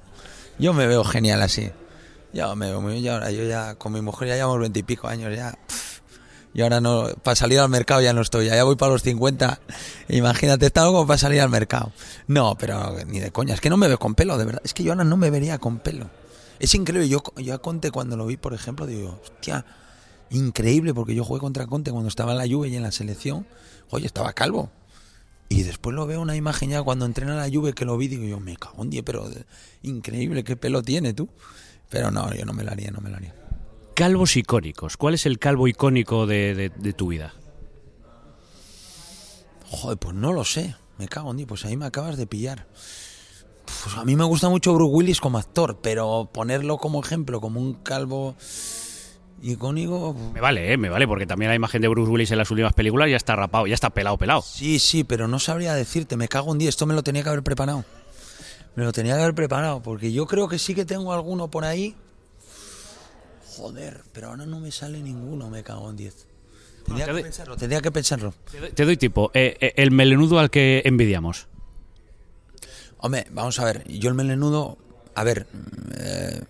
[0.58, 1.70] Yo me veo genial así.
[2.34, 3.04] Yo me veo muy bien.
[3.04, 5.52] yo ya con mi mujer ya llevamos veintipico años ya.
[5.68, 5.91] pff,
[6.54, 8.48] y ahora no, para salir al mercado ya no estoy.
[8.48, 9.60] Ya, voy para los 50.
[10.10, 11.92] Imagínate, está algo para salir al mercado.
[12.28, 13.54] No, pero ni de coña.
[13.54, 14.62] Es que no me veo con pelo, de verdad.
[14.66, 16.10] Es que yo ahora no me vería con pelo.
[16.60, 17.08] Es increíble.
[17.08, 19.66] Yo, yo a Conte cuando lo vi, por ejemplo, digo, hostia,
[20.30, 23.48] increíble, porque yo jugué contra Conte cuando estaba en la Juve y en la selección.
[23.90, 24.70] Oye, estaba calvo.
[25.48, 28.24] Y después lo veo una imagen ya cuando entrena la Juve que lo vi, digo
[28.26, 29.30] yo, me cago en diez, pero
[29.84, 31.30] increíble, qué pelo tiene tú.
[31.90, 33.41] Pero no, yo no me lo haría, no me lo haría.
[34.02, 34.98] Calvos icónicos.
[34.98, 37.36] ¿Cuál es el calvo icónico de, de- de tu vida?
[39.70, 40.76] Joder, pues no lo sé.
[40.98, 42.66] Me cago en diez, pues ahí me acabas de pillar.
[43.84, 47.60] Pues a mí me gusta mucho Bruce Willis como actor, pero ponerlo como ejemplo, como
[47.60, 48.36] un calvo
[49.44, 50.78] icónico, Me vale, ¿eh?
[50.78, 53.36] me vale, porque también la imagen de Bruce Willis en las últimas películas ya está
[53.36, 54.42] rapado, ya está pelado, pelado.
[54.42, 57.30] Sí, sí, pero no sabría decirte, me cago en 10, esto me lo tenía que
[57.30, 57.86] haber preparado.
[58.76, 61.66] Me lo tenía que haber preparado, porque yo creo que sí que tengo alguno por
[61.66, 61.96] ahí.
[63.58, 66.28] Joder, pero ahora no me sale ninguno, me cago en 10.
[66.86, 68.34] Tendría te que doy- pensarlo, tendría que pensarlo.
[68.52, 71.48] Te doy- Te doy tipo, eh, eh, el melenudo al que envidiamos.
[72.98, 74.78] Hombre, vamos a ver, yo el melenudo,
[75.16, 75.48] a ver,
[75.98, 76.42] eh,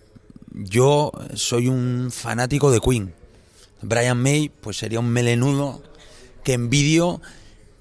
[0.52, 3.14] yo soy un fanático de Queen.
[3.80, 5.82] Brian May, pues sería un melenudo
[6.44, 7.20] que envidio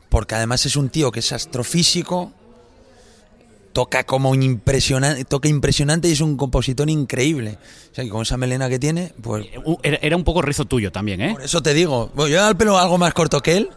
[0.10, 2.34] porque además es un tío que es astrofísico,
[3.74, 7.58] toca como un impresionante, toca impresionante y es un compositor increíble.
[7.92, 10.66] O sea, que con esa melena que tiene, pues Uh, Era, era un poco rizo
[10.66, 11.32] tuyo también, ¿eh?
[11.34, 13.70] por eso te digo, bueno, yo el pelo algo más corto que él,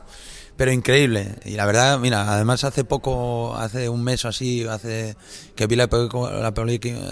[0.57, 1.35] pero increíble.
[1.45, 5.17] Y la verdad, mira, además hace poco, hace un mes o así, hace
[5.57, 6.53] que vi la, la,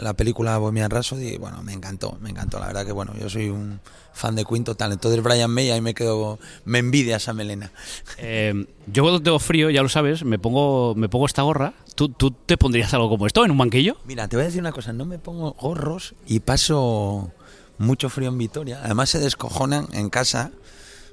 [0.02, 2.58] la película Bohemian Rhapsody, y bueno, me encantó, me encantó.
[2.60, 3.80] La verdad que bueno, yo soy un
[4.14, 4.92] fan de Queen total.
[4.92, 7.72] Entonces Brian May ahí me quedo, me envidia esa melena.
[8.18, 11.74] Eh, yo cuando tengo frío, ya lo sabes, me pongo, me pongo esta gorra.
[11.94, 13.96] ¿Tú, ¿Tú te pondrías algo como esto en un banquillo?
[14.04, 17.32] Mira, te voy a decir una cosa, no me pongo gorros y paso
[17.78, 18.80] mucho frío en Vitoria.
[18.84, 20.52] Además se descojonan en casa,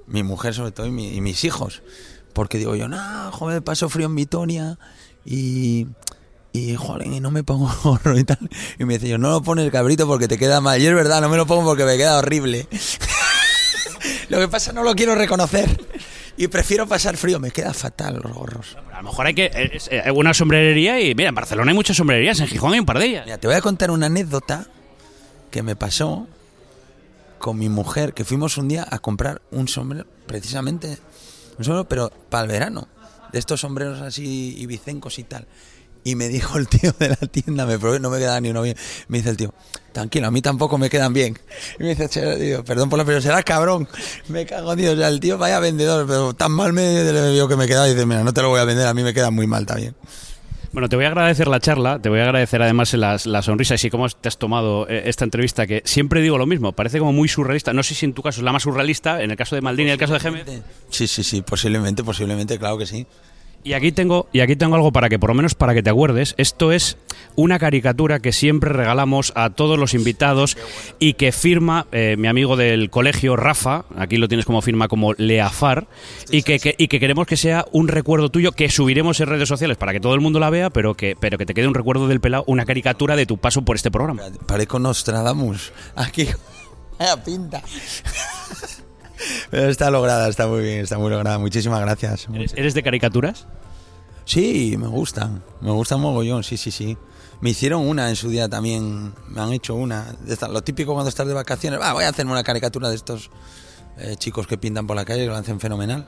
[0.07, 1.81] mi mujer sobre todo y, mi- y mis hijos.
[2.33, 4.77] Porque digo yo, no, joder, paso frío en Vitoria
[5.25, 5.87] y,
[6.53, 8.49] y joder, y no me pongo gorro y tal.
[8.77, 10.81] Y me dice yo, no lo pones cabrito porque te queda mal.
[10.81, 12.67] Y es verdad, no me lo pongo porque me queda horrible.
[14.29, 15.85] lo que pasa no lo quiero reconocer.
[16.37, 18.77] Y prefiero pasar frío, me queda fatal los gorros.
[18.93, 21.75] A lo mejor hay que eh, es, eh, una sombrerería y mira, en Barcelona hay
[21.75, 23.25] muchas sombrererías, en Gijón hay un par de ellas.
[23.25, 24.67] Mira, te voy a contar una anécdota
[25.51, 26.27] que me pasó
[27.39, 30.97] con mi mujer, que fuimos un día a comprar un sombrero, precisamente,
[31.67, 32.87] un pero para el verano,
[33.31, 35.47] de estos sombreros así ibicencos y tal.
[36.03, 38.61] Y me dijo el tío de la tienda, me probé, no me quedaba ni uno
[38.61, 38.77] bien.
[39.09, 39.53] Me dice el tío,
[39.91, 41.37] tranquilo, a mí tampoco me quedan bien.
[41.77, 43.87] Y me dice, "Che, tío, perdón por la pero serás cabrón.
[44.29, 47.57] Me cago Dios, o sea, el tío vaya vendedor, pero tan mal me vio que
[47.57, 47.87] me quedaba.
[47.87, 49.65] Y dice, mira, no te lo voy a vender, a mí me quedan muy mal
[49.65, 49.95] también.
[50.71, 53.83] Bueno, te voy a agradecer la charla, te voy a agradecer además las, las sonrisas
[53.83, 57.11] y cómo te has tomado eh, esta entrevista, que siempre digo lo mismo, parece como
[57.11, 57.73] muy surrealista.
[57.73, 59.89] No sé si en tu caso es la más surrealista, en el caso de Maldini
[59.89, 60.45] y el caso de Gémez.
[60.89, 63.07] Sí, sí, sí, posiblemente, posiblemente, claro que sí.
[63.63, 65.89] Y aquí tengo y aquí tengo algo para que por lo menos para que te
[65.89, 66.33] acuerdes.
[66.37, 66.97] Esto es
[67.35, 70.57] una caricatura que siempre regalamos a todos los invitados
[70.97, 73.83] y que firma eh, mi amigo del colegio Rafa.
[73.97, 75.87] Aquí lo tienes como firma como Leafar
[76.31, 79.49] y que, que- y que queremos que sea un recuerdo tuyo que subiremos en redes
[79.49, 81.73] sociales para que todo el mundo la vea, pero que pero que te quede un
[81.75, 84.21] recuerdo del pelado, una caricatura de tu paso por este programa.
[84.47, 85.73] Parezco Nostradamus.
[85.95, 86.27] Aquí.
[86.97, 87.61] Vaya pinta.
[89.51, 91.37] Pero está lograda, está muy bien, está muy lograda.
[91.39, 92.27] Muchísimas gracias.
[92.33, 93.47] ¿Eres, eres de caricaturas?
[94.25, 95.43] Sí, me gustan.
[95.61, 96.97] Me gustan mogollón, sí, sí, sí.
[97.41, 99.13] Me hicieron una en su día también.
[99.27, 100.15] Me han hecho una.
[100.51, 101.79] Lo típico cuando estás de vacaciones.
[101.79, 103.31] Va, voy a hacerme una caricatura de estos
[103.97, 106.07] eh, chicos que pintan por la calle, que lo hacen fenomenal.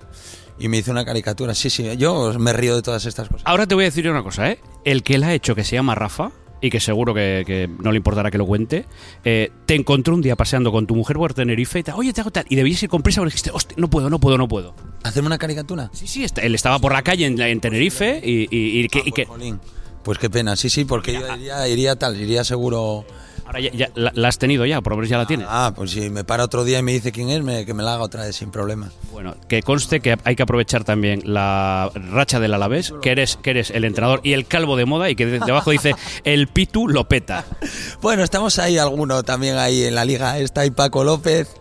[0.59, 1.55] Y me hice una caricatura.
[1.55, 1.97] Sí, sí.
[1.97, 3.43] Yo me río de todas estas cosas.
[3.45, 4.59] Ahora te voy a decir una cosa, ¿eh?
[4.83, 7.91] El que la ha hecho, que se llama Rafa, y que seguro que, que no
[7.91, 8.85] le importará que lo cuente,
[9.25, 12.21] eh, te encontró un día paseando con tu mujer por Tenerife y te oye, te
[12.21, 14.47] hago tal, y debías ir con prisa porque dijiste, hostia, no puedo, no puedo, no
[14.47, 14.75] puedo.
[15.03, 15.89] ¿Hacerme una caricatura?
[15.93, 19.59] Sí, sí, él estaba por la calle en, en Tenerife y, y- y que, Jolín.
[20.03, 23.05] Pues qué pena, sí, sí, porque yo iría, iría tal, iría seguro.
[23.51, 25.47] Ahora ya, ya la, la has tenido ya, por lo menos ya la tienes.
[25.49, 27.83] Ah, pues si me para otro día y me dice quién es, me- que me
[27.83, 28.89] la haga otra vez sin problema.
[29.11, 33.51] Bueno, que conste que hay que aprovechar también la racha del Alavés, que eres, que
[33.51, 36.87] eres el entrenador y el calvo de moda y que de- debajo dice el Pitu
[36.87, 37.45] lo peta.
[38.01, 40.39] Bueno, estamos ahí alguno también ahí en la liga.
[40.39, 41.53] Está ahí Paco López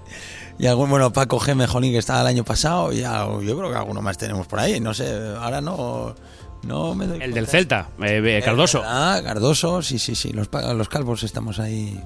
[0.59, 1.67] y algún, bueno, Paco G.
[1.67, 2.93] Jolín que estaba el año pasado.
[2.93, 4.81] Y yo creo que alguno más tenemos por ahí.
[4.81, 5.07] No sé,
[5.39, 6.15] ahora no,
[6.63, 7.35] no me doy El cuenta.
[7.37, 8.83] del Celta, eh, eh, Cardoso.
[8.85, 10.33] Ah, Cardoso, sí, sí, sí.
[10.33, 10.49] Los,
[10.89, 12.01] calvos estamos ahí.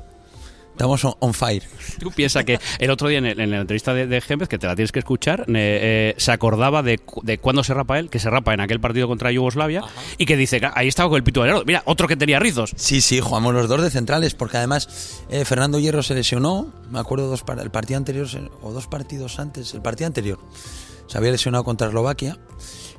[0.72, 1.62] Estamos on, on fire.
[2.00, 4.58] Tú piensas que el otro día en, el- en la entrevista de, de Gémez, que
[4.58, 8.10] te la tienes que escuchar, eh, eh, se acordaba de, de cuándo se rapa él,
[8.10, 9.82] que se rapa en aquel partido contra Yugoslavia,
[10.18, 11.62] y que dice, ahí estaba con el pito de.
[11.64, 12.72] Mira, otro que tenía rizos.
[12.74, 16.98] Sí, sí, jugamos los dos de centrales, porque además eh, Fernando Hierro se lesionó, me
[16.98, 18.26] acuerdo dos par- el partido anterior,
[18.60, 20.40] o dos partidos antes, el partido anterior,
[21.06, 22.36] se había lesionado contra Eslovaquia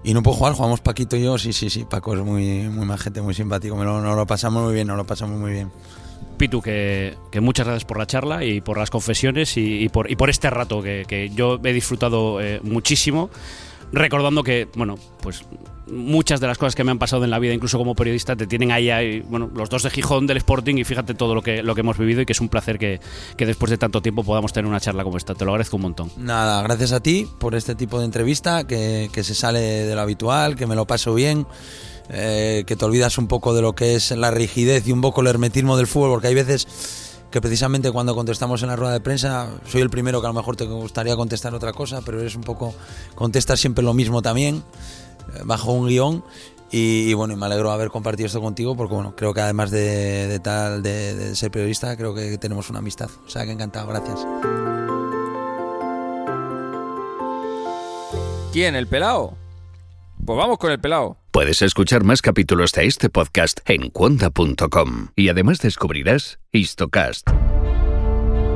[0.06, 2.86] y no puedo jugar, jugamos Paquito y yo, sí, sí, sí, Paco es muy, muy
[2.86, 5.72] majete, muy simpático, nos lo pasamos muy bien, nos lo pasamos muy bien.
[6.38, 10.16] Pitu, que, muchas gracias por la charla y por las confesiones y, y por, y
[10.16, 13.32] por este rato que, que yo he disfrutado eh, muchísimo.
[13.92, 15.44] Recordando que, bueno, pues
[15.88, 18.48] muchas de las cosas que me han pasado en la vida, incluso como periodista, te
[18.48, 21.76] tienen ahí, bueno, los dos de Gijón del Sporting y fíjate todo lo que, lo
[21.76, 23.00] que hemos vivido y que es un placer que,
[23.38, 25.36] que después de tanto tiempo podamos tener una charla como esta.
[25.36, 26.12] Te lo agradezco un montón.
[26.18, 30.02] Nada, gracias a ti por este tipo de entrevista, que, que se sale de lo
[30.02, 31.46] habitual, que me lo paso bien,
[32.10, 35.22] eh, que te olvidas un poco de lo que es la rigidez y un poco
[35.22, 36.68] el hermetismo del fútbol, porque hay veces
[37.32, 40.36] que precisamente cuando contestamos en la rueda de prensa, soy el primero que a lo
[40.36, 42.74] mejor te gustaría contestar otra cosa, pero eres un poco,
[43.14, 44.64] contestas siempre lo mismo también,
[45.44, 46.24] bajo un guion.
[46.72, 49.72] Y, y bueno, y me alegro haber compartido esto contigo porque bueno, creo que además
[49.72, 53.10] de, de tal, de, de ser periodista, creo que tenemos una amistad.
[53.26, 54.26] O sea que encantado, gracias.
[58.52, 58.76] ¿Quién?
[58.76, 59.38] ¿El pelao?
[60.26, 61.18] Pues vamos con el pelao.
[61.32, 67.30] Puedes escuchar más capítulos de este podcast en cuonda.com y además descubrirás Histocast,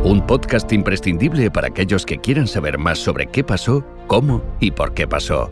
[0.04, 4.94] un podcast imprescindible para aquellos que quieran saber más sobre qué pasó, cómo y por
[4.94, 5.52] qué pasó.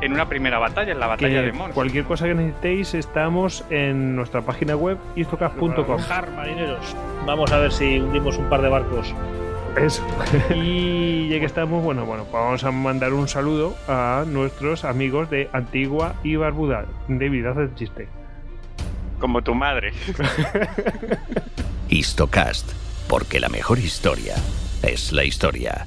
[0.00, 1.74] en una primera batalla, en la batalla Que de Mons.
[1.74, 5.74] cualquier cosa que necesitéis, estamos en nuestra página web histocast.com.
[5.86, 6.94] Bajar, marineros.
[7.26, 9.14] Vamos a ver si hundimos un par de barcos.
[9.76, 10.02] Eso.
[10.54, 15.30] y ya que estamos, bueno, bueno, pues vamos a mandar un saludo a nuestros amigos
[15.30, 16.86] de Antigua y Barbuda.
[17.08, 18.08] David, haz el chiste.
[19.20, 19.92] Como tu madre.
[21.88, 22.70] Histocast,
[23.08, 24.34] porque la mejor historia
[24.82, 25.86] es la historia.